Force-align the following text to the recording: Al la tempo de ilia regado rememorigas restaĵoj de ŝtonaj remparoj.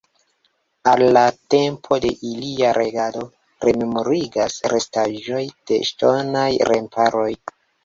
Al 0.91 1.03
la 1.17 1.21
tempo 1.53 1.99
de 2.05 2.11
ilia 2.29 2.71
regado 2.79 3.21
rememorigas 3.67 4.57
restaĵoj 4.75 5.45
de 5.73 5.81
ŝtonaj 5.93 6.51
remparoj. 6.75 7.31